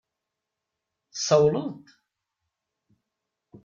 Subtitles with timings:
[1.13, 1.85] Tsawleḍ-d?